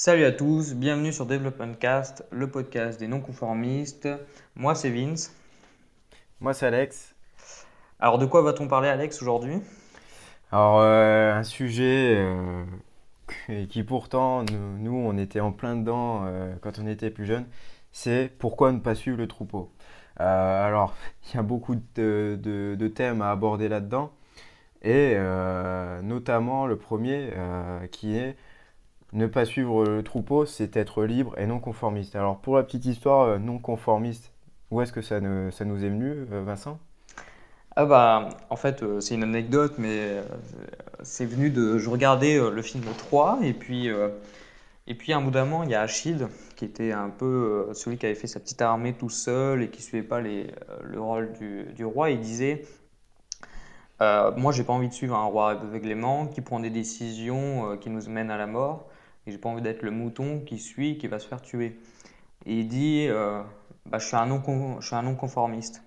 [0.00, 4.08] Salut à tous, bienvenue sur Development Cast, le podcast des non-conformistes.
[4.54, 5.34] Moi c'est Vince.
[6.38, 7.16] Moi c'est Alex.
[7.98, 9.56] Alors de quoi va-t-on parler Alex aujourd'hui?
[10.52, 12.64] Alors euh, un sujet euh,
[13.68, 14.44] qui pourtant
[14.78, 17.46] nous, on était en plein dedans euh, quand on était plus jeune,
[17.90, 19.72] c'est pourquoi ne pas suivre le troupeau?
[20.14, 20.94] alors
[21.32, 24.12] il y a beaucoup de, de thèmes à aborder là-dedans
[24.80, 25.16] et
[26.04, 27.32] notamment le premier
[27.90, 28.36] qui est
[29.12, 32.16] ne pas suivre le troupeau, c'est être libre et non conformiste.
[32.16, 34.32] Alors pour la petite histoire, euh, non conformiste,
[34.70, 36.78] où est-ce que ça, nous est venu, euh, Vincent?
[37.74, 40.22] Ah bah, en fait, euh, c'est une anecdote, mais
[41.02, 41.78] c'est venu de...
[41.78, 43.88] Je regardais le film 3, et puis,
[44.86, 47.96] et puis un bout d'un moment, il y a Achille, qui était un peu celui
[47.96, 50.48] qui avait fait sa petite armée tout seul et qui suivait pas les,
[50.82, 52.10] le rôle du, roi.
[52.10, 52.64] Il disait,
[54.00, 58.08] moi, j'ai pas envie de suivre un roi aveuglément qui prend des décisions qui nous
[58.08, 58.87] mènent à la mort.
[59.28, 61.78] Et j'ai pas envie d'être le mouton qui suit, qui va se faire tuer.
[62.46, 63.42] Et il dit, euh,
[63.84, 65.82] bah, je suis un non-conformiste.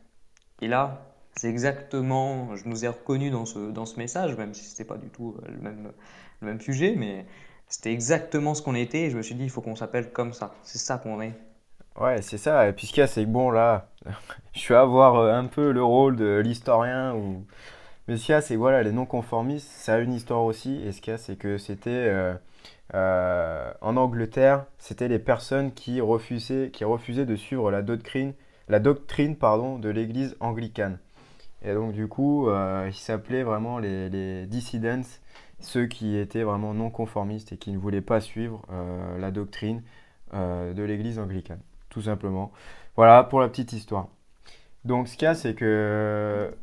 [0.61, 4.63] Et là, c'est exactement, je nous ai reconnus dans ce, dans ce message, même si
[4.63, 5.91] c'était pas du tout euh, le même,
[6.41, 7.25] le même sujet, mais
[7.67, 9.05] c'était exactement ce qu'on était.
[9.05, 10.53] Et je me suis dit, il faut qu'on s'appelle comme ça.
[10.61, 11.33] C'est ça qu'on est.
[11.99, 12.67] Ouais, c'est ça.
[12.69, 13.89] Et puis ce qu'il y a, c'est que bon, là,
[14.53, 17.15] je vais avoir euh, un peu le rôle de l'historien.
[17.15, 17.43] Ou...
[18.07, 20.79] Mais ce qu'il y a, c'est voilà, les non-conformistes, ça a une histoire aussi.
[20.85, 22.35] Et ce qu'il y a, c'est que c'était.
[22.93, 28.33] En Angleterre, c'était les personnes qui refusaient, qui refusaient de suivre la doctrine,
[28.67, 30.99] la doctrine pardon, de l'église anglicane.
[31.63, 35.03] Et donc du coup, euh, ils s'appelaient vraiment les, les, dissidents,
[35.59, 39.83] ceux qui étaient vraiment non conformistes et qui ne voulaient pas suivre euh, la doctrine
[40.33, 42.53] de l'église anglicane, tout simplement.
[42.95, 44.07] Voilà pour la petite histoire.
[44.85, 46.55] Donc ce qu'il y a, c'est que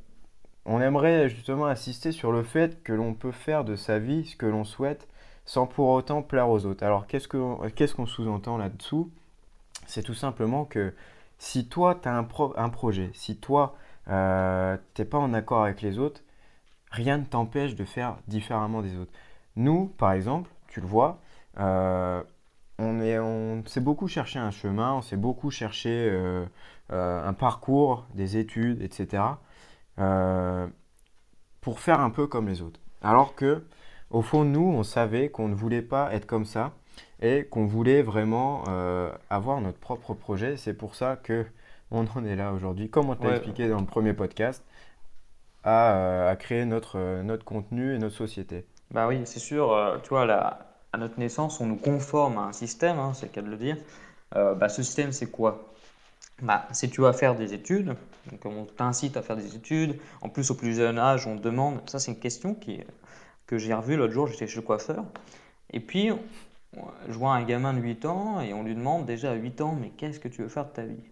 [0.65, 4.37] on aimerait justement insister sur le fait que l'on peut faire de sa vie ce
[4.37, 5.07] que l'on souhaite
[5.49, 6.85] sans pour autant plaire aux autres.
[6.85, 9.11] Alors qu'est-ce qu'on sous-entend là-dessous?
[9.87, 10.95] C'est tout simplement que
[11.39, 13.75] si toi, tu as un, projet, si toi,
[14.09, 16.21] euh, tu n'es pas en accord avec les autres,
[16.91, 19.13] rien ne t'empêche de faire différemment des autres.
[19.57, 21.19] Nous, par exemple, tu le vois,
[21.59, 22.23] euh,
[22.79, 26.45] on, est, on s'est beaucoup cherché un chemin, on s'est beaucoup cherché euh,
[26.91, 29.23] un parcours, des études, etc.
[31.63, 32.81] pour faire un peu comme les autres.
[33.01, 33.65] Alors que
[34.11, 36.73] au fond, nous, on savait qu'on ne voulait pas être comme ça
[37.21, 40.57] et qu'on voulait vraiment euh, avoir notre propre projet.
[40.57, 41.45] C'est pour ça que
[41.91, 44.63] on en est là aujourd'hui, comme on t'a expliqué dans le premier podcast,
[45.65, 48.67] à, euh, créer notre, euh, notre contenu et notre société.
[48.91, 49.99] Bah oui, c'est sûr.
[50.03, 50.31] tu vois,
[50.93, 53.57] à notre naissance, on nous conforme à un système, hein, c'est le cas de le
[53.57, 53.77] dire.
[54.33, 55.73] bah, ce système, c'est quoi?
[56.41, 57.97] Bah, C'est tu vas faire des études,
[58.31, 59.99] donc on t'incite à faire des études.
[60.23, 62.87] En plus, au plus jeune âge, on te demande, ça c'est une question qui est
[63.49, 65.05] que j'ai revu l'autre jour, j'étais chez le coiffeur.
[65.71, 66.11] Et puis,
[67.09, 69.77] je vois un gamin de 8 ans et on lui demande déjà à 8 ans,
[69.81, 71.03] mais qu'est-ce que tu veux faire de ta vie?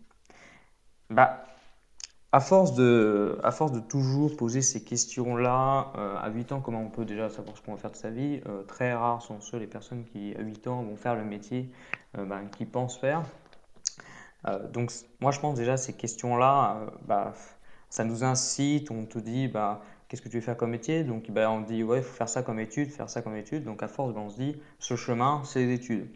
[1.10, 1.46] Bah,
[2.32, 6.82] à force de, à force de toujours poser ces questions-là, euh, à 8 ans, comment
[6.82, 8.40] on peut déjà savoir ce qu'on va faire de sa vie?
[8.46, 11.70] Euh, Très rares sont ceux les personnes qui, à 8 ans, vont faire le métier
[12.18, 13.22] euh, bah, qu'ils pensent faire.
[14.72, 17.32] donc, moi, je pense déjà ces questions-là, bah,
[17.88, 21.04] ça nous incite, on te dit, bah, qu'est-ce que tu veux faire comme métier?
[21.04, 23.64] Donc ben, on dit, ouais, il faut faire ça comme étude, faire ça comme étude.
[23.64, 26.08] Donc à force, ben, on se dit, ce chemin, c'est les études.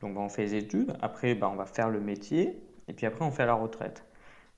[0.00, 3.06] Donc ben, on fait les études, après ben, on va faire le métier, et puis
[3.06, 4.04] après on fait la retraite.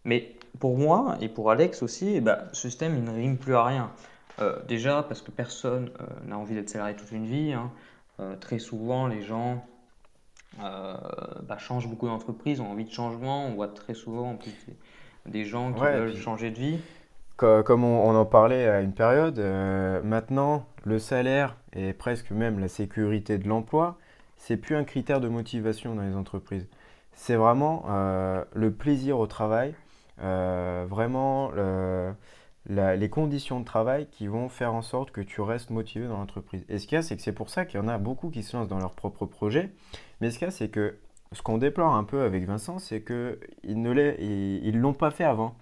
[0.05, 3.55] Mais pour moi, et pour Alex aussi, eh ben, ce système, il ne rime plus
[3.55, 3.93] à rien.
[4.41, 7.53] Euh, déjà parce que personne euh, n'a envie d'être salarié toute une vie.
[7.53, 7.71] Hein.
[8.21, 9.65] Euh, très souvent, les gens
[10.59, 13.47] bah, changent beaucoup d'entreprises, ont envie de changement.
[13.47, 14.55] On voit très souvent en plus,
[15.27, 16.81] des gens qui veulent changer de vie
[17.41, 22.69] comme on, en parlait à une période, euh, maintenant, le salaire et presque même la
[22.69, 23.99] sécurité de l'emploi,
[24.37, 26.67] c'est plus un critère de motivation dans les entreprises.
[27.13, 29.75] C'est vraiment euh, le plaisir au travail,
[30.23, 31.51] euh, vraiment
[32.69, 36.65] les conditions de travail qui vont faire en sorte que tu restes motivé dans l'entreprise.
[36.69, 38.31] Et ce qu'il y a, c'est que c'est pour ça qu'il y en a beaucoup
[38.31, 39.71] qui se lancent dans leur propre projet.
[40.21, 40.97] Mais ce qu'il y a, c'est que
[41.33, 45.55] ce qu'on déplore un peu avec Vincent, c'est qu'ils ne l'ont pas fait avant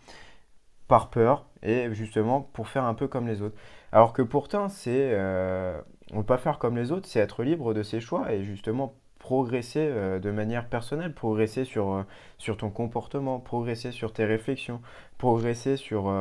[0.88, 3.56] par peur et justement pour faire un peu comme les autres.
[3.93, 5.79] Alors que pourtant, c'est euh,
[6.12, 8.94] on ne pas faire comme les autres, c'est être libre de ses choix et justement
[9.19, 12.02] progresser euh, de manière personnelle, progresser sur, euh,
[12.38, 14.81] sur ton comportement, progresser sur tes réflexions,
[15.19, 16.12] progresser sur,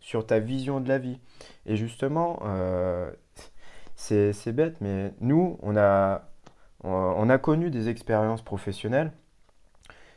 [0.00, 1.18] sur ta vision de la vie.
[1.66, 2.42] Et justement,
[3.96, 6.28] c'est bête, mais nous, on a,
[6.84, 9.12] on a connu des expériences professionnelles.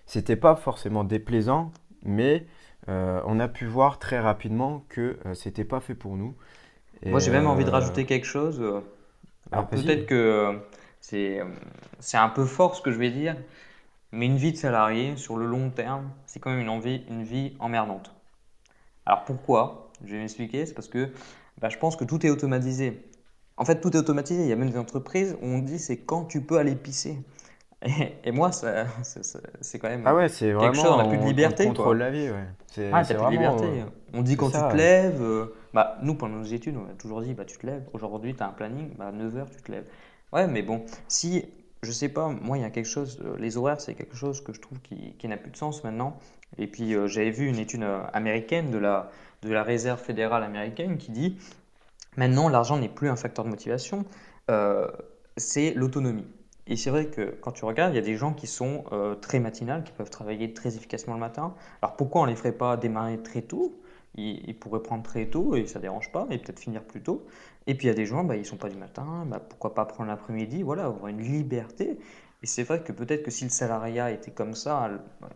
[0.06, 1.72] C'était pas forcément déplaisant,
[2.04, 2.46] mais
[2.88, 6.36] euh, on a pu voir très rapidement que ce euh, c'était pas fait pour nous.
[7.06, 8.64] Moi, j'ai même envie de euh, rajouter quelque chose.
[9.52, 10.60] Alors peut-être que
[11.02, 11.46] C'est, euh,
[12.00, 13.36] c'est un peu fort ce que je vais dire,
[14.12, 17.24] mais une vie de salarié, sur le long terme, c'est quand même une, envie, une
[17.24, 18.14] vie emmerdante.
[19.06, 19.92] Alors pourquoi?
[20.06, 20.66] Je vais m'expliquer.
[20.66, 21.10] C'est parce que
[21.60, 23.02] bah, je pense que tout est automatisé.
[23.58, 24.44] En fait, tout est automatisé.
[24.44, 27.18] Il y a même des entreprises où on dit c'est quand tu peux aller pisser.
[28.26, 28.86] Et, moi, ça,
[29.62, 30.86] c'est quand même Ah ouais, c'est quelque chose.
[30.86, 32.06] On n'a plus de on, on liberté, contrôle quoi.
[32.06, 32.44] la vie, ouais.
[32.68, 33.66] C'est Ah, c'est t'as plus de liberté.
[33.66, 35.22] euh, On dit quand tu te lèves.
[35.22, 37.84] euh, bah, nous, pendant nos études, on a toujours dit bah, tu te lèves.
[37.94, 38.94] Aujourd'hui, tu as un planning.
[38.98, 39.86] Bah, 9 heures, tu te lèves.
[40.34, 41.46] Ouais, mais bon, si,
[41.82, 43.18] je sais pas, moi, il y a quelque chose.
[43.24, 45.84] euh, les horaires, c'est quelque chose que je trouve qui, qui n'a plus de sens
[45.86, 46.18] maintenant.
[46.58, 49.10] Et puis, j'avais vu une étude américaine de la,
[49.44, 51.38] de la Réserve fédérale américaine qui dit
[52.18, 54.04] maintenant, l'argent n'est plus un facteur de motivation,
[55.38, 56.26] c'est l'autonomie.
[56.70, 59.16] Et c'est vrai que quand tu regardes, il y a des gens qui sont euh,
[59.16, 61.56] très matinales, qui peuvent travailler très efficacement le matin.
[61.82, 63.82] Alors pourquoi on ne les ferait pas démarrer très tôt?
[64.16, 67.26] Ils, pourraient prendre très tôt et ça ne dérange pas, et peut-être finir plus tôt.
[67.68, 69.40] Et puis il y a des gens, bah, ils ne sont pas du matin, bah,
[69.40, 72.00] pourquoi pas prendre l'après-midi, voilà, avoir une liberté.
[72.44, 74.90] Et c'est vrai que peut-être que si le salariat était comme ça,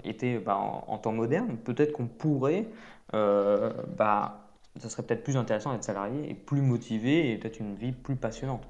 [0.04, 2.68] était bah, en, en temps moderne, peut-être qu'on pourrait,
[3.14, 4.44] euh, bah,
[4.80, 8.16] ça serait peut-être plus intéressant d'être salarié et plus motivé et peut-être une vie plus
[8.16, 8.68] passionnante.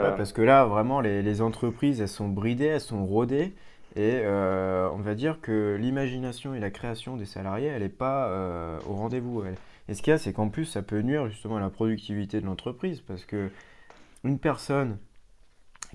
[0.00, 3.54] Ouais, Euh, parce que là, vraiment, les, les entreprises, elles sont bridées, elles sont rodées,
[3.94, 8.28] et euh, on va dire que l'imagination et la création des salariés, elle n'est pas
[8.28, 9.44] euh, au rendez-vous.
[9.88, 12.40] Et ce qu'il y a, c'est qu'en plus, ça peut nuire justement à la productivité
[12.40, 13.50] de l'entreprise, parce que
[14.24, 14.98] une personne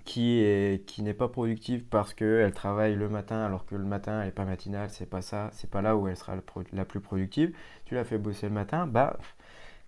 [0.05, 4.19] qui est, qui n'est pas productive parce qu'elle travaille le matin, alors que le matin,
[4.21, 6.35] elle n'est pas matinale, c'est pas ça, c'est pas là où elle sera
[6.73, 7.53] la plus productive,
[7.85, 9.17] tu la fais bosser le matin, bah,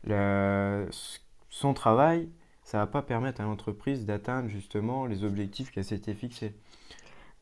[0.05, 0.87] le-
[1.49, 2.29] son travail,
[2.69, 6.53] ça va pas permettre à l'entreprise d'atteindre justement les objectifs qu'elle s'était fixés,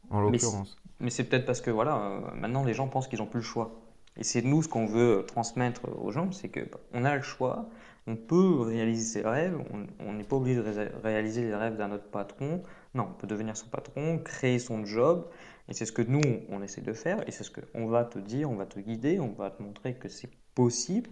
[0.09, 0.77] en l'occurrence.
[1.01, 3.45] mais c'est peut-être parce que voilà, euh, maintenant les gens pensent qu'ils n'ont plus le
[3.45, 3.75] choix.
[4.15, 7.69] Et c'est nous ce qu'on veut transmettre aux gens, c'est que bah, a le choix,
[8.07, 11.75] on peut réaliser ses rêves, on on n'est pas obligé de ré- réaliser les rêves
[11.75, 12.63] d'un autre patron.
[12.93, 15.27] Non, on peut devenir son patron, créer son job,
[15.67, 18.17] et c'est ce que nous on essaie de faire, et c'est ce qu'on va te
[18.17, 21.09] dire, on va te guider, on va te montrer que c'est possible,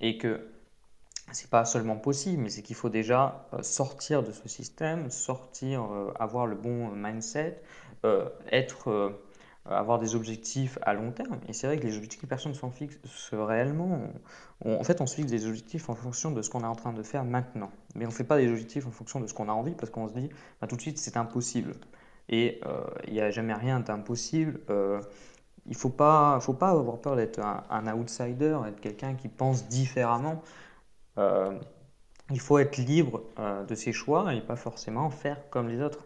[0.00, 0.40] et que
[1.32, 5.82] c'est pas seulement possible, mais c'est qu'il faut déjà euh, sortir de ce système, sortir,
[5.82, 7.60] euh, avoir le bon mindset,
[8.04, 9.18] euh, être,
[9.68, 11.40] avoir des objectifs à long terme.
[11.48, 12.96] Et c'est vrai que les objectifs, personne ne s'en fixe
[13.32, 14.00] réellement.
[14.64, 16.92] En fait, on se fixe des objectifs en fonction de ce qu'on est en train
[16.92, 17.72] de faire maintenant.
[17.96, 19.90] Mais on ne fait pas des objectifs en fonction de ce qu'on a envie parce
[19.90, 20.30] qu'on se dit
[20.60, 21.74] bah, tout de suite c'est impossible.
[22.28, 22.60] Et
[23.08, 24.60] il n'y a jamais rien d'impossible.
[25.68, 30.42] Il pas, faut pas avoir peur d'être un, un outsider, être quelqu'un qui pense différemment.
[31.18, 31.58] Euh,
[32.30, 36.04] il faut être libre euh, de ses choix et pas forcément faire comme les autres.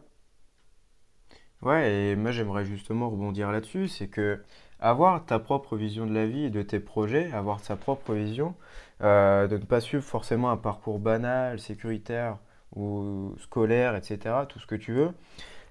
[1.63, 4.43] Ouais, et moi j'aimerais justement rebondir là-dessus, c'est que
[4.79, 8.55] avoir ta propre vision de la vie et de tes projets, avoir sa propre vision,
[9.03, 12.39] euh, de ne pas suivre forcément un parcours banal, sécuritaire
[12.75, 15.11] ou scolaire, etc., tout ce que tu veux,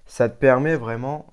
[0.06, 1.26] ça te permet vraiment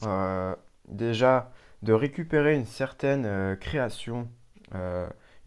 [0.87, 1.51] déjà
[1.83, 4.29] de récupérer une certaine création,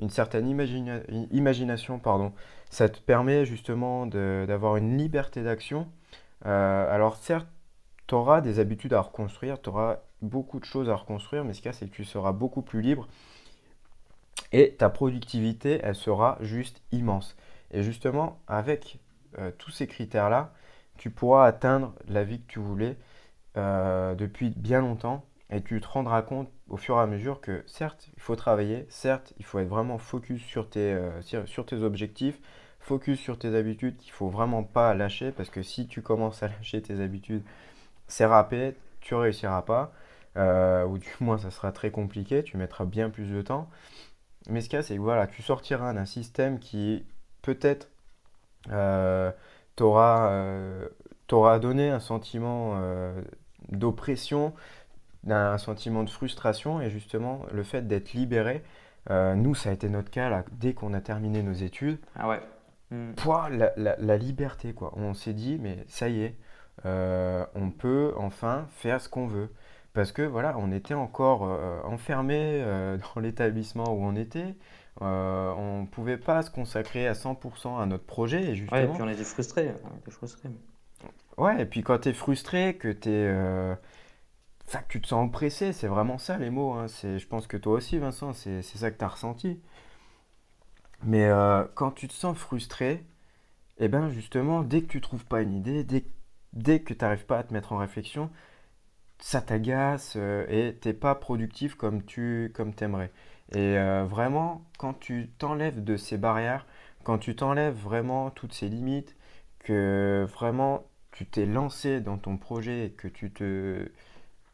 [0.00, 2.32] une certaine imagina- imagination, pardon.
[2.70, 5.88] Ça te permet justement d'avoir une liberté d'action.
[6.46, 7.46] Euh, alors certes,
[8.06, 11.58] tu auras des habitudes à reconstruire, tu auras beaucoup de choses à reconstruire, mais ce
[11.60, 13.06] qu'il y a, c'est que tu seras beaucoup plus libre
[14.52, 17.36] et ta productivité, elle sera juste immense.
[17.70, 18.98] Et justement, avec
[19.38, 20.52] euh, tous ces critères-là,
[20.96, 22.96] tu pourras atteindre la vie que tu voulais
[23.56, 27.62] euh, depuis bien longtemps et tu te rendras compte au fur et à mesure que
[27.66, 32.40] certes, il faut travailler, certes, il faut être vraiment focus sur tes, euh, objectifs,
[32.78, 36.48] focus sur tes habitudes qu'il faut vraiment pas lâcher parce que si tu commences à
[36.48, 37.42] lâcher tes habitudes,
[38.06, 39.92] c'est râpé, tu réussiras pas,
[40.36, 43.68] euh, ou du moins ça sera très compliqué, tu mettras bien plus de temps.
[44.48, 47.04] Mais ce qu'il y a, c'est que voilà, tu sortiras d'un système qui
[47.42, 47.90] peut-être
[48.70, 49.32] euh,
[49.76, 52.80] t'aura donné un sentiment
[53.70, 54.54] d'oppression,
[55.28, 58.62] un sentiment de frustration, et justement le fait d'être libéré,
[59.10, 62.28] euh, nous ça a été notre cas là, dès qu'on a terminé nos études, Ah
[62.28, 62.40] ouais.
[62.90, 63.12] Hmm.
[63.14, 64.92] pouah, la, la- la liberté quoi.
[64.96, 66.34] On s'est dit mais ça y est,
[66.86, 69.48] euh, on peut enfin faire ce qu'on veut.
[69.92, 74.54] Parce que voilà, on était encore euh, enfermé euh, dans l'établissement où on était.
[75.02, 78.42] Euh, on ne pouvait pas se consacrer à 100% à notre projet.
[78.42, 79.72] Et Ouais, et puis justement, on était frustrés.
[79.92, 80.48] On était frustrés.
[81.38, 83.76] ouais, et puis quand tu es frustré, que tu es,
[84.70, 86.72] Enfin, que tu te sens oppressé, c'est vraiment ça les mots.
[86.74, 86.86] hein.
[87.02, 89.60] Je pense que toi aussi, Vincent, c'est ça que tu as ressenti.
[91.04, 93.04] Mais euh, quand tu te sens frustré,
[93.78, 96.04] eh ben justement, dès que tu trouves pas une idée, dès,
[96.54, 98.30] dès que tu n'arrives pas à te mettre en réflexion,
[99.20, 103.12] ça t'agace euh, et t'es pas productif comme tu comme t'aimerais.
[103.52, 106.66] Et euh, vraiment, quand tu t'enlèves de ces barrières,
[107.04, 109.16] quand tu t'enlèves vraiment toutes ces limites,
[109.60, 113.90] que vraiment tu t'es lancé dans ton projet, que tu te,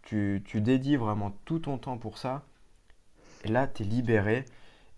[0.06, 2.46] tu, dédies vraiment tout ton temps pour ça,
[3.44, 4.44] et là, tu es libéré.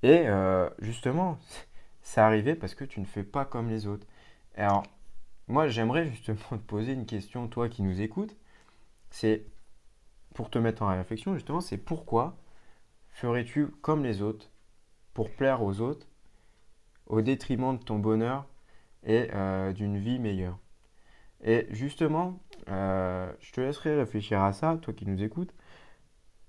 [0.03, 1.39] Et euh, justement,
[2.03, 4.07] c'est arrivé parce que tu ne fais pas comme les autres.
[4.55, 4.85] Alors,
[5.49, 8.37] moi, j'aimerais justement te poser une question, toi qui nous écoutes.
[9.11, 9.47] C'est
[10.35, 12.37] pour te mettre en réflexion, justement, c'est pourquoi
[13.09, 14.51] ferais-tu comme les autres
[15.15, 16.07] pour plaire aux autres
[17.07, 18.47] au détriment de ton bonheur
[19.05, 20.59] et euh, d'une vie meilleure?
[21.43, 22.39] Et justement,
[22.71, 25.55] euh, je te laisserai réfléchir à ça, toi qui nous écoutes,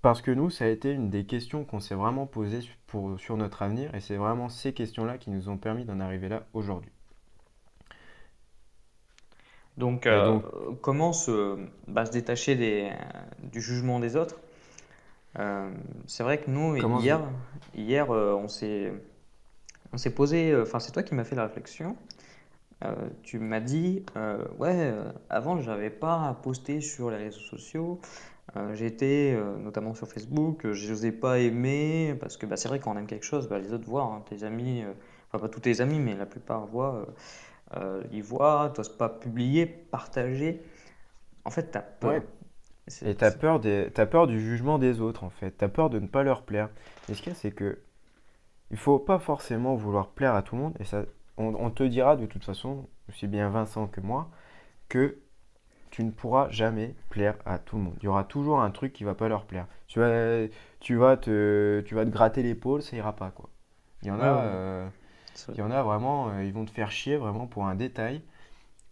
[0.02, 3.38] parce que nous, ça a été une des questions qu'on s'est vraiment posées pour, sur
[3.38, 6.92] notre avenir, et c'est vraiment ces questions-là qui nous ont permis d'en arriver là aujourd'hui.
[9.78, 10.40] Donc, euh,
[10.82, 11.58] comment se,
[11.88, 12.92] bah, se détacher des,
[13.44, 14.38] du jugement des autres?
[15.38, 15.72] Euh,
[16.06, 17.22] C'est vrai que nous, hier,
[17.76, 18.94] hier on s'est
[19.94, 21.96] on s'est posé, enfin c'est toi qui m'as fait la réflexion.
[23.24, 24.06] Tu m'as dit,
[24.58, 24.94] ouais,
[25.30, 28.00] avant j'avais pas posté sur les réseaux sociaux,
[28.74, 32.98] j'étais notamment sur Facebook, je n'osais pas aimer, parce que bah, c'est vrai quand on
[32.98, 34.84] aime quelque chose, bah, les autres voient, hein, tes amis,
[35.28, 37.06] enfin pas tous tes amis, mais la plupart voient
[37.78, 40.62] euh, ils voient, tu n'oses pas publier, partager.
[41.46, 42.22] En fait, tu as peur.
[43.06, 43.62] Et tu as, peur
[43.98, 45.56] as peur du jugement des autres, en fait.
[45.58, 46.70] Tu as peur de ne pas leur plaire.
[47.08, 47.80] Et ce qu'il y a, c'est que
[48.72, 50.74] il faut pas forcément vouloir plaire à tout le monde.
[50.80, 51.04] Et ça,
[51.40, 54.30] on, te dira de toute façon, aussi bien Vincent que moi,
[54.90, 55.20] que
[55.90, 57.96] tu ne pourras jamais plaire à tout le monde.
[58.02, 59.66] Il y aura toujours un truc qui va pas leur plaire.
[59.88, 60.48] Tu vas,
[60.80, 63.32] tu vas, te, tu vas te gratter l'épaule, ça ira pas.
[63.32, 63.50] quoi.
[64.02, 64.90] Il y en a, euh,
[65.50, 68.22] il y en a vraiment, euh, ils vont te faire chier vraiment pour un détail.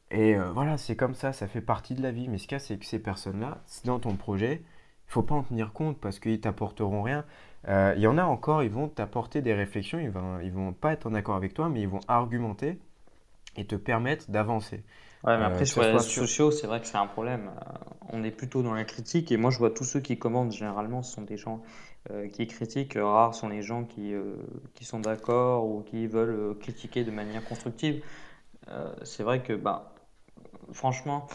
[0.09, 2.27] Et euh, voilà, c'est comme ça, ça fait partie de la vie.
[2.29, 4.61] Mais ce qu'il y a, c'est que ces personnes-là, dans ton projet,
[5.07, 7.25] il faut pas en tenir compte parce qu'ils t'apporteront rien.
[7.67, 10.73] Euh, il y en a encore, ils vont t'apporter des réflexions, ils vont, ils vont
[10.73, 12.79] pas être en accord avec toi, mais ils vont argumenter
[13.57, 14.83] et te permettre d'avancer.
[15.23, 17.51] Ouais, mais après, sur les réseaux sociaux, c'est vrai que c'est un problème.
[18.09, 21.01] on est plutôt dans la critique, et moi, je vois tous ceux qui commentent, généralement,
[21.01, 21.61] ce sont des gens
[22.11, 22.93] euh, qui critiquent.
[22.93, 24.35] Rares sont les gens qui, euh,
[24.75, 28.01] qui sont d'accord ou qui veulent euh, critiquer de manière constructive.
[29.03, 29.93] c'est vrai que, bah,
[30.71, 31.27] franchement,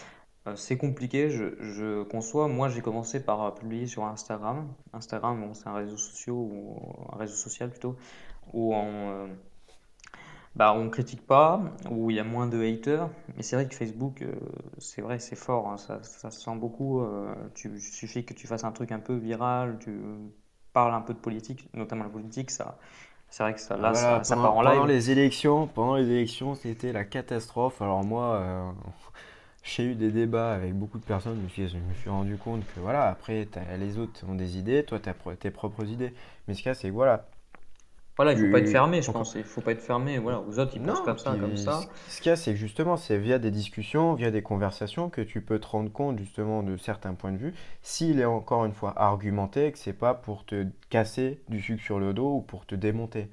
[0.57, 2.49] c'est compliqué, je, je, conçois.
[2.49, 4.69] Moi, j'ai commencé par publier sur Instagram.
[4.93, 6.77] Instagram, bon, c'est un réseau social, ou
[7.13, 7.97] un réseau social plutôt,
[8.53, 9.29] où on,
[10.57, 13.09] bah, on critique pas, où il y a moins de haters.
[13.37, 14.25] Mais c'est vrai que Facebook,
[14.79, 15.77] c'est vrai, c'est fort, hein.
[15.77, 17.05] ça, ça, se sent beaucoup.
[17.55, 20.01] tu, il suffit que tu fasses un truc un peu viral, tu
[20.73, 22.79] parle un peu de politique, notamment la politique, ça,
[23.29, 24.75] c'est vrai que ça, là, ça, part en live.
[24.75, 27.81] Pendant les élections, pendant les élections, c'était la catastrophe.
[27.81, 28.71] Alors moi, euh,
[29.63, 31.37] j'ai eu des débats avec beaucoup de personnes.
[31.37, 34.59] Je me suis, je me suis rendu compte que voilà, après, les autres ont des
[34.59, 36.13] idées, toi, tu as tes propres idées.
[36.49, 37.27] Mais ce cas, c'est que voilà,
[38.17, 39.35] voilà, il ne faut pas être fermé, je pense.
[39.37, 40.19] Il faut pas être fermé.
[40.19, 41.81] Voilà, aux autres, ils pensent comme ça, comme ça.
[42.09, 45.41] Ce qu'il y a, c'est justement, c'est via des discussions, via des conversations que tu
[45.41, 47.55] peux te rendre compte justement de certains points de vue.
[47.83, 51.99] S'il est encore une fois argumenté, que c'est pas pour te casser du sucre sur
[51.99, 53.29] le dos ou pour te démonter.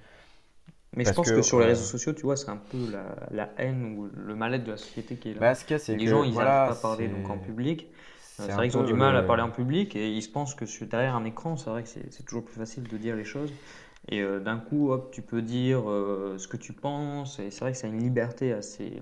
[0.96, 3.50] Mais je pense que, sur les réseaux sociaux, tu vois, c'est un peu la, la,
[3.58, 5.40] haine ou le mal-être de la société qui est là.
[5.40, 7.88] Bah, ce c'est les gens, ils n'arrivent pas à parler donc en public.
[8.22, 10.66] C'est vrai qu'ils ont du mal à parler en public et ils se pensent que
[10.86, 13.52] derrière un écran, c'est vrai que c'est toujours plus facile de dire les choses.
[14.08, 17.40] Et euh, d'un coup, hop, tu peux dire euh, ce que tu penses.
[17.40, 19.02] Et c'est vrai que c'est une liberté assez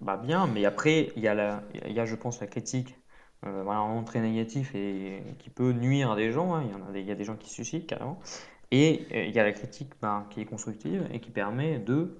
[0.00, 0.46] bah, bien.
[0.46, 2.94] Mais après, il y, a la, y a, je pense, la critique
[3.44, 6.54] euh, vraiment très négative et qui peut nuire à des gens.
[6.54, 6.64] Hein.
[6.64, 8.20] Il, y en a des, il y a des gens qui se suicident carrément.
[8.72, 12.16] Et il y a la critique bah, qui est constructive et qui permet de,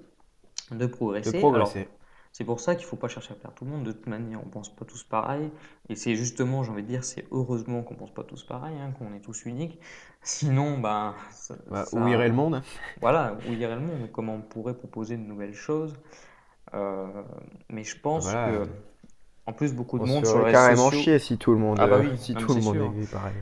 [0.71, 1.31] de progresser.
[1.31, 1.87] De progresser.
[2.31, 3.83] C'est pour ça qu'il ne faut pas chercher à faire tout le monde.
[3.83, 5.51] De toute manière, on ne pense pas tous pareil.
[5.89, 8.75] Et c'est justement, j'ai envie de dire, c'est heureusement qu'on ne pense pas tous pareil,
[8.79, 9.79] hein, qu'on est tous uniques.
[10.21, 11.15] Sinon, ben,
[11.69, 12.61] bah, où irait le monde
[13.01, 14.09] Voilà, où irait le monde?
[14.11, 15.95] Comment on pourrait proposer de nouvelles choses?
[16.75, 17.07] Euh,
[17.69, 18.67] Mais je pense que,
[19.47, 21.99] en plus, beaucoup de monde sur les carrément chier si tout le monde, ah bah
[21.99, 23.33] oui, si tout le monde est pareil.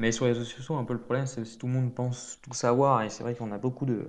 [0.00, 2.38] Mais sur les réseaux sociaux, un peu le problème, c'est que tout le monde pense
[2.40, 3.02] tout savoir.
[3.02, 4.06] Et c'est vrai qu'on a beaucoup de,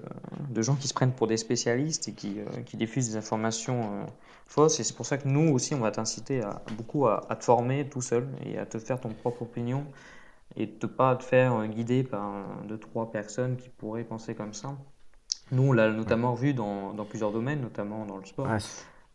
[0.50, 3.81] de, gens qui se prennent pour des spécialistes et qui, euh, qui diffusent des informations
[3.81, 4.05] euh,
[4.48, 4.79] fausses.
[4.79, 7.89] Et c'est pour ça que nous aussi, on va t'inciter à, beaucoup à, te former
[7.89, 9.86] tout seul et à te faire ton propre opinion
[10.55, 12.31] et de pas te faire euh, guider par
[12.69, 14.77] deux, trois personnes qui pourraient penser comme ça.
[15.51, 18.48] Nous, on l'a notamment vu dans, dans, plusieurs domaines, notamment dans le sport.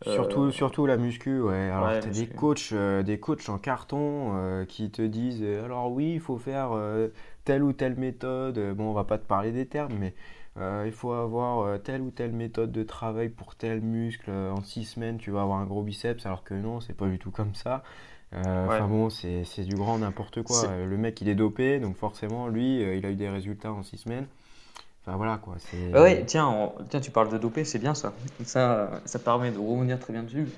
[0.03, 1.71] Surtout, euh, surtout la muscu, ouais.
[1.71, 5.91] Alors, tu as des coachs, euh, des coachs en carton euh, qui te disent alors
[5.91, 6.73] oui, il faut faire
[7.45, 8.59] telle ou telle méthode.
[8.75, 10.15] Bon, on va pas te parler des termes, mais
[10.85, 14.31] il faut avoir telle ou telle méthode de travail pour tel muscle.
[14.31, 17.19] En six semaines, tu vas avoir un gros biceps, alors que non, c'est pas du
[17.19, 17.83] tout comme ça.
[18.33, 20.77] Enfin bon, c'est du grand n'importe quoi.
[20.77, 23.97] Le mec, il est dopé, donc forcément, lui, il a eu des résultats en six
[23.97, 24.27] semaines
[25.07, 25.57] voilà quoi.
[25.95, 28.13] Oui, tiens, tiens, tu parles de dopé, c'est bien ça.
[28.45, 30.49] Ça, ça permet de rebondir très bien dessus.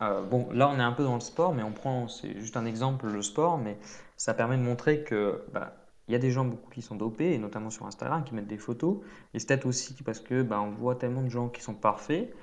[0.00, 2.56] Euh, bon, là, on est un peu dans le sport, mais on prend, c'est juste
[2.56, 3.78] un exemple, le sport, mais
[4.16, 5.76] ça permet de montrer que bah,
[6.08, 8.48] il y a des gens beaucoup qui sont dopés, et notamment sur Instagram, qui mettent
[8.48, 8.98] des photos.
[9.34, 12.34] Et c'est peut-être aussi parce que bah, on voit tellement de gens qui sont parfaits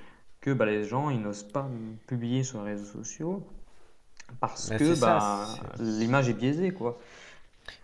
[0.41, 1.67] que bah, les gens ils n'osent pas
[2.07, 3.45] publier sur les réseaux sociaux
[4.39, 6.99] parce Bah, que bah, l'image est biaisée, quoi.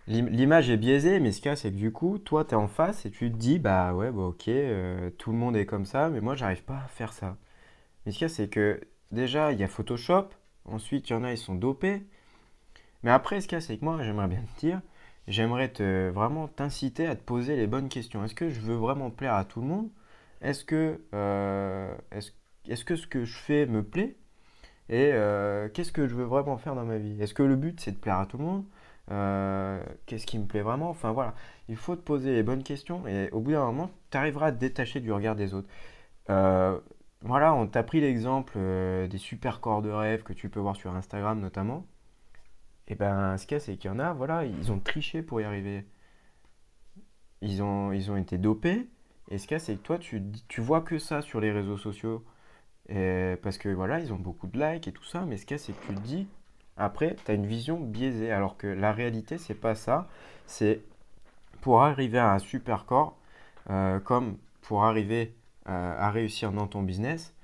[0.08, 2.52] L'im- l'image est biaisée, mais ce qu'il y a, c'est que du coup, toi, tu
[2.52, 5.56] es en face et tu te dis, bah ouais, bah ok, euh, tout le monde
[5.56, 7.36] est comme ça, mais moi, j'arrive pas à faire ça.
[8.06, 8.80] Mais ce qu'il y a, c'est que
[9.12, 10.28] déjà, il y a Photoshop,
[10.66, 12.02] ensuite, il y en a, ils sont dopés,
[13.02, 14.80] mais après, ce qu'il y a, c'est que moi, j'aimerais bien te dire,
[15.28, 18.24] j'aimerais te, vraiment t'inciter à te poser les bonnes questions.
[18.24, 19.88] Est-ce que je veux vraiment plaire à tout le monde?
[20.40, 24.16] Est-ce que, euh, est-ce que ce que je fais me plaît?
[24.90, 27.20] Et euh, qu'est-ce que je veux vraiment faire dans ma vie?
[27.22, 28.64] Est-ce que le but c'est de plaire à tout le monde?
[29.10, 30.90] Euh, qu'est-ce qui me plaît vraiment?
[30.90, 31.34] Enfin voilà,
[31.68, 34.52] il faut te poser les bonnes questions et au bout d'un moment, tu arriveras à
[34.52, 35.68] te détacher du regard des autres.
[36.30, 36.78] Euh,
[37.22, 40.76] voilà, on t'a pris l'exemple euh, des super corps de rêve que tu peux voir
[40.76, 41.86] sur Instagram notamment.
[42.88, 45.22] Et ben, ce qu'il y a, c'est qu'il y en a, voilà, ils ont triché
[45.22, 45.86] pour y arriver.
[47.40, 48.88] Ils ont, ils ont été dopés.
[49.30, 51.50] Et ce qu'il y a, c'est que toi, tu, tu vois que ça sur les
[51.52, 52.24] réseaux sociaux.
[53.42, 55.72] Parce que voilà, ils ont beaucoup de likes et tout ça, mais ce a, c'est
[55.72, 56.28] que tu te dis,
[56.76, 60.08] après, tu as une vision biaisée, alors que la réalité, c'est pas ça.
[60.46, 60.82] C'est
[61.60, 63.16] pour arriver à un super corps,
[63.70, 65.34] euh, comme pour arriver
[65.68, 67.34] euh, à réussir dans ton business,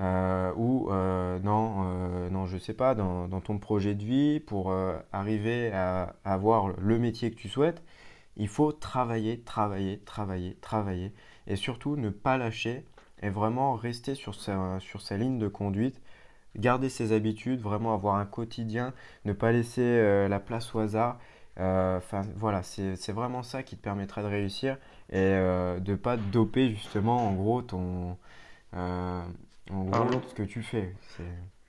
[0.00, 4.74] euh, ou dans, dans, je sais pas, dans, ton projet de vie, pour
[5.12, 7.82] arriver à, à avoir le métier que tu souhaites,
[8.36, 11.12] il faut travailler, travailler, travailler, travailler,
[11.46, 12.84] et surtout ne pas lâcher
[13.22, 16.00] et vraiment rester sur sa, sur sa ligne de conduite,
[16.56, 18.92] garder ses habitudes, vraiment avoir un quotidien,
[19.24, 21.18] ne pas laisser euh, la place au hasard.
[21.60, 24.76] Euh, Enfin voilà, c'est vraiment ça qui te permettra de réussir
[25.10, 28.16] et euh, de pas te doper justement en gros ton
[28.74, 29.24] en
[29.70, 30.94] gros Parlons, ce que tu fais.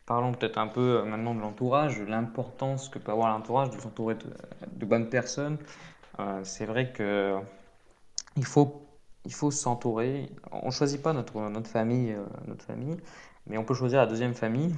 [0.06, 4.26] Parlons peut-être un peu maintenant de l'entourage, l'importance que peut avoir l'entourage, de s'entourer de,
[4.72, 5.58] de bonnes personnes.
[6.44, 7.40] C'est vrai que
[8.36, 8.88] il faut,
[9.26, 10.30] il faut s'entourer.
[10.52, 12.98] On choisit pas notre, notre famille, euh, notre famille,
[13.48, 14.74] mais on peut choisir la deuxième famille,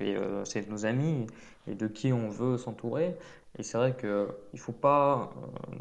[0.00, 1.26] et euh, c'est nos amis,
[1.68, 3.16] et de qui on veut s'entourer.
[3.58, 5.30] Et c'est vrai que il faut pas,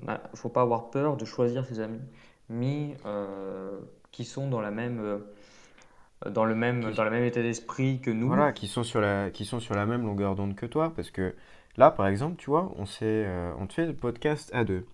[0.08, 2.02] euh, faut pas avoir peur de choisir ses amis,
[2.50, 3.78] mais euh,
[4.12, 8.12] qui sont dans la même, euh, dans le même, dans le même état d'esprit que
[8.12, 8.28] nous.
[8.28, 11.12] voilà, qui sont sur la qui sont sur la même longueur d'onde que toi parce
[11.12, 11.36] que
[11.76, 13.28] là par exemple, tu vois, on s'est
[13.60, 14.86] on te fait le podcast à deux.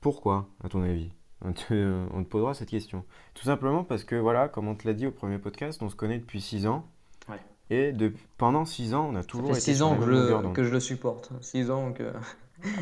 [0.00, 1.10] Pourquoi, à ton avis?
[1.44, 3.04] On te, on te posera cette question.
[3.34, 5.96] Tout simplement parce que, voilà, comme on te l'a dit au premier podcast, on se
[5.96, 6.86] connaît depuis 6 ans.
[7.28, 7.36] Ouais.
[7.70, 10.06] Et de, pendant 6 ans, on a Ça fait toujours été six sur ans la
[10.06, 11.32] que je que je le supporte.
[11.40, 12.12] Six ans que.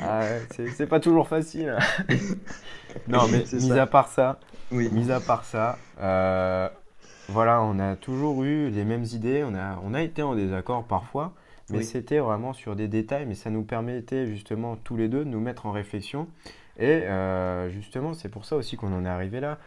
[0.00, 1.76] Ah c'est pas toujours facile.
[3.08, 3.82] Non, mais C'est mis ça.
[3.82, 4.38] à part ça,
[4.70, 4.88] Oui.
[4.92, 6.68] mis à part ça, euh,
[7.28, 9.42] voilà, on a toujours eu les mêmes idées.
[9.44, 11.32] On a, on a été en désaccord parfois,
[11.70, 11.84] mais Oui.
[11.84, 13.24] c'était vraiment sur des détails.
[13.26, 16.28] Mais ça nous permettait justement tous les deux de nous mettre en réflexion.
[16.78, 19.58] Et euh, justement, c'est pour ça aussi qu'on en est arrivé là.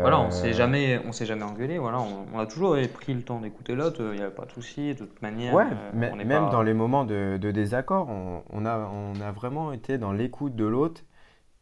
[0.00, 1.78] Voilà, on s'est Euh, jamais, on s'est jamais engueulé.
[1.78, 4.00] Voilà, on, on a toujours pris le temps d'écouter l'autre.
[4.12, 4.94] Il n'y avait pas de souci.
[4.94, 8.44] De toute manière, Ouais, euh, mais on même dans les moments de, de désaccord, on,
[8.50, 11.02] on a, on a vraiment été dans l'écoute de l'autre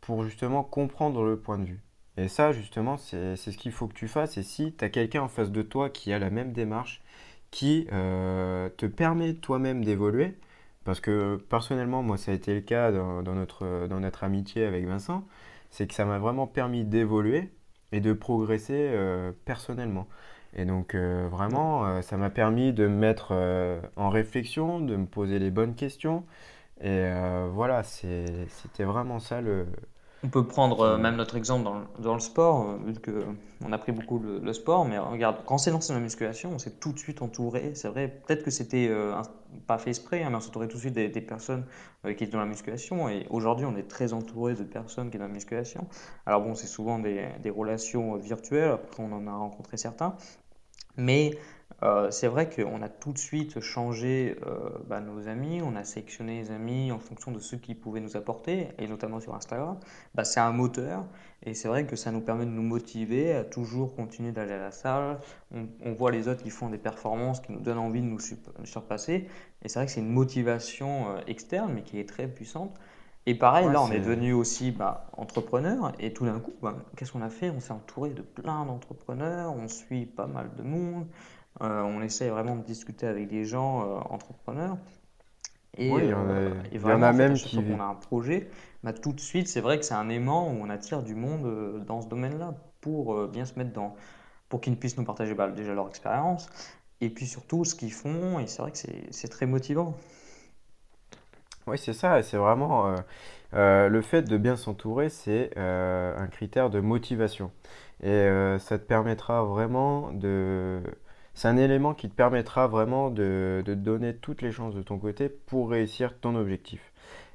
[0.00, 1.82] pour justement comprendre le point de vue.
[2.16, 4.38] Et ça, justement, c'est, c'est ce qu'il faut que tu fasses.
[4.38, 7.02] Et si tu as quelqu'un en face de toi qui a la même démarche,
[7.50, 10.38] qui euh, te permet toi-même d'évoluer,
[10.86, 14.64] parce que personnellement, moi, ça a été le cas dans, dans notre, dans notre amitié
[14.64, 15.24] avec Vincent,
[15.70, 17.50] c'est que ça m'a vraiment permis d'évoluer
[17.92, 20.06] et de progresser euh, personnellement.
[20.54, 23.34] Et donc, euh, vraiment, euh, ça m'a permis de me mettre
[23.96, 26.24] en réflexion, de me poser les bonnes questions.
[26.80, 27.10] Et
[27.52, 29.66] voilà, c'était vraiment ça le,
[30.22, 33.24] On peut prendre euh, même notre exemple dans, le dans le sport, euh, vu que
[33.64, 36.02] on a pris beaucoup le, le sport, mais regarde, quand on s'est lancé dans la
[36.02, 37.74] musculation, on s'est tout de suite entouré.
[37.74, 39.22] C'est vrai, peut-être que c'était euh, un-
[39.66, 41.64] pas fait exprès, hein, mais on s'est entouré tout de suite des, des personnes
[42.06, 43.08] euh, qui étaient dans la musculation.
[43.08, 45.86] Et aujourd'hui, on est très entouré de personnes qui sont dans la musculation.
[46.24, 50.16] Alors bon, c'est souvent des, des relations euh, virtuelles, après on en a rencontré certains.
[50.96, 51.38] Mais
[51.82, 55.84] euh, c'est vrai qu'on a tout de suite changé euh, bah, nos amis, on a
[55.84, 59.78] sélectionné les amis en fonction de ce qu'ils pouvaient nous apporter, et notamment sur Instagram.
[60.14, 61.04] Bah, c'est un moteur,
[61.42, 64.58] et c'est vrai que ça nous permet de nous motiver à toujours continuer d'aller à
[64.58, 65.18] la salle.
[65.54, 68.20] On, on voit les autres qui font des performances qui nous donnent envie de nous
[68.64, 69.28] surpasser,
[69.62, 72.74] et c'est vrai que c'est une motivation euh, externe, mais qui est très puissante.
[73.28, 76.76] Et pareil, Ouais, là, on est devenu aussi bah, entrepreneur, et tout d'un coup, bah,
[76.96, 77.50] qu'est-ce qu'on a fait?
[77.50, 81.06] On s'est entouré de plein d'entrepreneurs, on suit pas mal de monde.
[81.62, 84.76] Euh, on essaie vraiment de discuter avec des gens euh, entrepreneurs
[85.78, 87.24] et, Oui, il y en euh, a, et il y en vraiment a en fait
[87.24, 87.56] à même qui...
[87.56, 88.48] qu'on a un projet,
[88.82, 91.46] bah, tout de suite c'est vrai que c'est un aimant où on attire du monde
[91.46, 93.96] euh, dans ce domaine-là pour euh, bien se mettre dans,
[94.48, 96.48] pour qu'ils puissent nous partager bah, déjà leur expérience
[97.00, 98.78] et puis surtout ce qu'ils font, et c'est vrai que
[99.10, 99.96] c'est très motivant.
[101.66, 102.96] Oui, c'est ça, c'est vraiment euh,
[103.54, 107.50] euh, le fait de bien s'entourer, c'est euh, un critère de motivation.
[108.02, 110.82] Et ça te permettra vraiment de...
[111.36, 115.28] C'est un élément qui te permettra vraiment de, donner toutes les chances de ton côté
[115.28, 116.80] pour réussir ton objectif.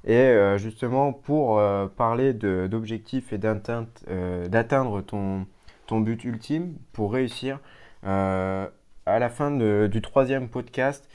[0.06, 1.62] Et justement, pour
[1.96, 7.60] parler d'objectifs et d'atteindre ton, but ultime, pour réussir,
[8.02, 8.70] à
[9.06, 11.08] la fin du troisième podcast,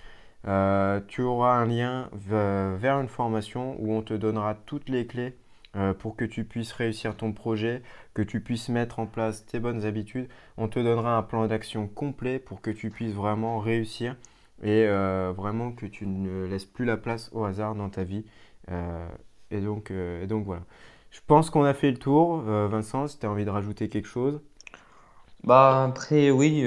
[0.49, 5.35] euh, tu auras un lien vers une formation où on te donnera toutes les clés
[5.77, 7.83] euh, pour que tu puisses réussir ton projet,
[8.15, 10.29] que tu puisses mettre en place tes bonnes habitudes.
[10.57, 14.17] On te donnera un plan d'action complet pour que tu puisses vraiment réussir
[14.63, 18.25] et euh, vraiment que tu ne laisses plus la place au hasard dans ta vie.
[19.51, 19.93] et, donc,
[20.29, 20.63] donc voilà.
[21.11, 22.39] Je pense qu'on a fait le tour.
[22.41, 24.41] Vincent, si tu as envie de rajouter quelque chose.
[25.45, 26.67] Bah après oui,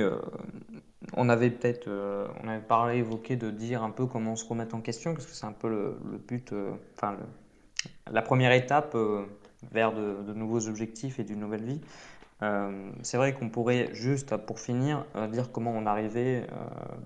[1.15, 4.76] on avait peut-être, euh, on avait parlé, évoqué de dire un peu comment se remettre
[4.76, 7.17] en question, parce que c'est un peu le, but, euh, enfin
[8.11, 9.25] la première étape euh,
[9.71, 11.81] vers de, nouveaux objectifs et d'une nouvelle vie.
[13.01, 16.47] c'est vrai qu'on pourrait juste, pour finir, dire comment on arrivait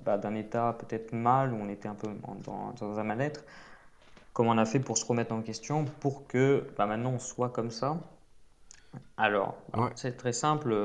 [0.06, 2.10] bah, d'un état peut-être mal, où on était un peu
[2.44, 3.44] dans, un mal-être,
[4.34, 7.50] comment on a fait pour se remettre en question, pour que bah, maintenant on soit
[7.50, 7.98] comme ça.
[9.18, 9.56] Alors,
[9.96, 10.76] c'est très simple,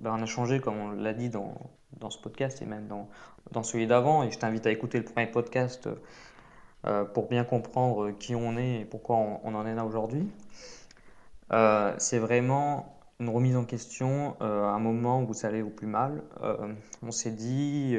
[0.00, 1.56] bah, on a changé, comme on l'a dit dans,
[1.98, 3.08] dans ce podcast et même dans,
[3.52, 4.22] dans celui d'avant.
[4.22, 5.94] Et je t'invite à écouter le premier podcast euh,
[7.14, 10.28] pour bien comprendre qui on est et pourquoi on, en est là aujourd'hui.
[11.52, 15.70] Euh, c'est vraiment une remise en question euh, à un moment où ça allait au
[15.70, 16.22] plus mal.
[17.02, 17.96] on s'est dit,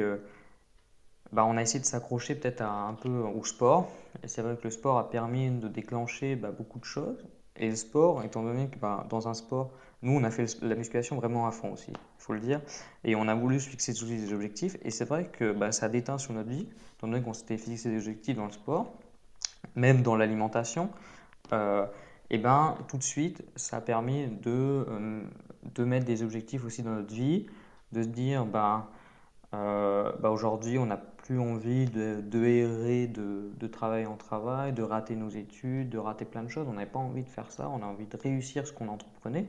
[1.32, 3.90] bah, on a essayé de s'accrocher peut-être un peu au sport.
[4.22, 7.26] Et c'est vrai que le sport a permis de déclencher bah, beaucoup de choses.
[7.56, 10.76] Et le sport, étant donné que bah, dans un sport, nous, on a fait la
[10.76, 12.60] musculation vraiment à fond aussi, il faut le dire.
[13.04, 14.76] Et on a voulu se fixer des objectifs.
[14.82, 17.90] Et c'est vrai que bah, ça déteint sur notre vie, étant donné qu'on s'était fixé
[17.90, 18.92] des objectifs dans le sport,
[19.74, 20.90] même dans l'alimentation.
[21.52, 21.86] Euh,
[22.30, 24.50] et ben tout de suite, ça a permis de,
[24.88, 25.22] euh,
[25.74, 27.46] de mettre des objectifs aussi dans notre vie,
[27.92, 28.86] de se dire, ben,
[29.54, 34.72] euh, bah aujourd'hui, on n'a plus envie de, de errer de, de, travail en travail,
[34.72, 36.66] de rater nos études, de rater plein de choses.
[36.68, 39.48] On n'avait pas envie de faire ça, on a envie de réussir ce qu'on entreprenait.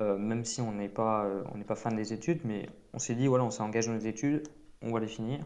[0.00, 3.26] Euh, même si on n'est pas, euh, pas fan des études, mais on s'est dit,
[3.26, 4.46] voilà, on s'est engagé dans les études,
[4.82, 5.40] on va les finir,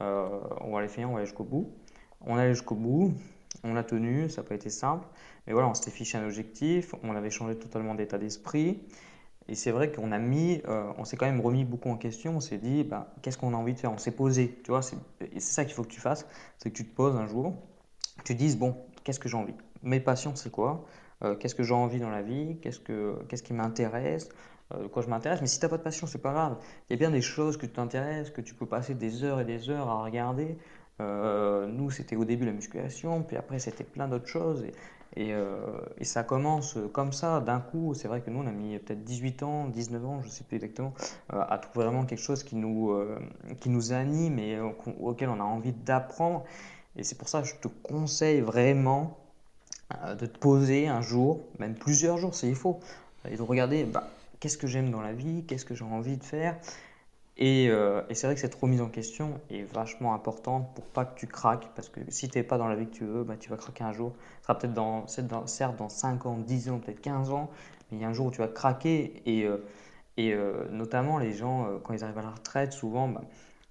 [0.00, 1.72] euh, on va les finir, on va aller jusqu'au bout.
[2.20, 3.14] On allait jusqu'au bout,
[3.64, 5.06] on l'a tenu, ça n'a pas été simple,
[5.46, 8.82] mais voilà, on s'était fiché un objectif, on avait changé totalement d'état d'esprit,
[9.48, 12.40] et c'est vrai qu'on a mis, on s'est quand même remis beaucoup en question, on
[12.40, 13.90] s'est dit, bah, qu'est-ce qu'on a envie de faire?
[13.90, 14.98] On s'est posé, tu vois, c'est
[15.38, 16.26] ça qu'il faut que tu fasses,
[16.58, 17.54] c'est que tu te poses un jour,
[18.22, 19.54] tu dises, bon, qu'est-ce que j'ai envie?
[19.82, 20.84] Mes passions, c'est quoi?
[21.22, 24.28] Euh, qu'est-ce que j'ai envie dans la vie, qu'est-ce, que, qu'est-ce qui m'intéresse,
[24.74, 25.40] euh, quoi je m'intéresse?
[25.40, 26.56] Mais si tu n'as pas de passion, c'est pas grave.
[26.88, 29.40] Il y a bien des choses que tu t'intéresses, que tu peux passer des heures
[29.40, 30.56] et des heures à regarder.
[31.00, 34.64] Euh, nous, c'était au début la musculation, puis après, c'était plein d'autres choses.
[35.16, 35.32] Et,
[35.98, 37.94] et, ça commence comme ça, d'un coup.
[37.94, 40.44] C'est vrai que nous, on a mis peut-être 18 ans, 19 ans, je ne sais
[40.44, 40.94] plus exactement,
[41.30, 42.96] à trouver vraiment quelque chose qui nous,
[43.58, 46.44] qui nous anime et auquel on a envie d'apprendre.
[46.94, 49.19] Et c'est pour ça que je te conseille vraiment euh,
[50.18, 52.80] de te poser un jour, même plusieurs jours s'il faut,
[53.28, 54.08] et de regarder bah,
[54.40, 56.56] qu'est-ce que j'aime dans la vie, qu'est-ce que j'ai envie de faire.
[57.36, 61.04] Et, euh, et c'est vrai que cette remise en question est vachement importante pour pas
[61.06, 63.24] que tu craques, parce que si tu n'es pas dans la vie que tu veux,
[63.24, 64.12] bah, tu vas craquer un jour.
[64.40, 67.50] Ce sera peut-être dans, certes dans 5 ans, 10 ans, peut-être 15 ans,
[67.90, 69.22] mais il y a un jour où tu vas craquer.
[69.26, 69.58] Et, euh,
[70.16, 70.36] et
[70.70, 73.22] notamment les gens, quand ils arrivent à la retraite, souvent, bah,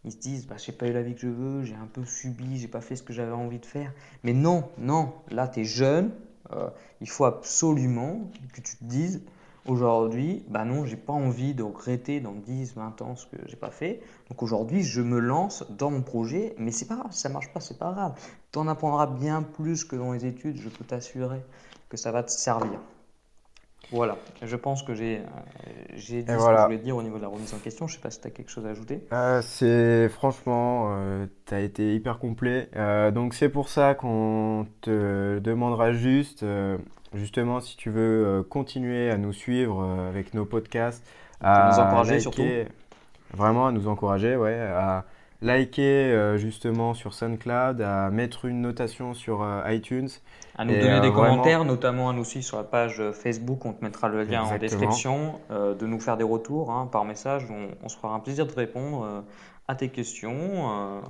[0.04, 2.06] ils se disent bah, j'ai pas eu la vie que je veux, j'ai un peu
[2.06, 3.94] subi, j'ai pas fait ce que j'avais envie de faire.
[4.24, 6.12] Mais non, non, là tu es jeune,
[6.52, 6.70] euh,
[7.02, 9.22] il faut absolument que tu te dises
[9.66, 13.56] aujourd'hui, bah non, j'ai pas envie de regretter dans 10, 20 ans ce que j'ai
[13.56, 14.02] pas fait.
[14.30, 17.52] Donc aujourd'hui, je me lance dans mon projet, mais c'est pas grave, si ça marche
[17.54, 18.14] pas, c'est pas grave.
[18.52, 21.42] Tu en apprendras bien plus que dans les études, je peux t'assurer
[21.90, 22.80] que ça va te servir.
[23.92, 27.24] Voilà, je pense que j'ai euh, dit ce que je voulais dire au niveau de
[27.24, 27.88] la remise en question.
[27.88, 29.04] Je ne sais pas si tu as quelque chose à ajouter.
[29.12, 32.70] Euh, c'est franchement, euh, tu as été hyper complet.
[33.14, 36.46] donc c'est pour ça qu'on te demandera juste,
[37.14, 41.04] justement, si tu veux continuer à nous suivre avec nos podcasts,
[41.42, 42.44] à nous encourager surtout.
[43.32, 45.06] Vraiment à nous encourager, ouais, à
[45.42, 50.10] liker justement sur SoundCloud, à mettre une notation sur iTunes.
[50.60, 53.72] À nous donner euh, des commentaires, notamment à nous suivre sur la page Facebook, on
[53.72, 57.48] te mettra le lien en description, euh, de nous faire des retours hein, par message,
[57.50, 59.22] on, se fera un plaisir de répondre euh,
[59.70, 61.02] à tes questions.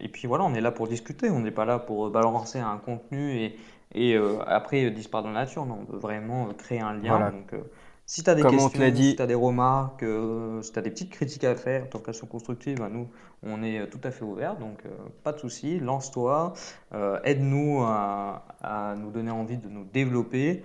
[0.00, 2.78] et puis voilà, on est là pour discuter, on n'est pas là pour balancer un
[2.78, 3.58] contenu et,
[3.94, 7.30] et après disparaître dans la nature, non, on veut vraiment créer un lien.
[7.30, 7.60] Donc
[8.10, 10.78] Si tu as des Comme questions, si dit, tu as des remarques, euh, si tu
[10.78, 13.06] as des petites critiques à faire tant qu'action constructive, bah, nous,
[13.42, 14.88] on est euh, tout à fait ouverts, donc euh,
[15.24, 16.54] pas de souci, lance-toi,
[16.94, 20.64] euh, aide-nous à, à nous donner envie de nous développer,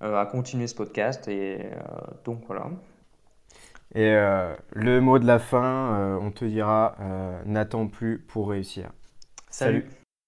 [0.00, 1.70] à continuer ce podcast, et
[2.24, 2.66] donc voilà.
[3.94, 4.12] et
[4.72, 6.96] le mot de la fin, on te dira,
[7.46, 8.92] n'attends plus pour réussir.
[9.48, 9.80] Salut!
[9.80, 10.03] Salut.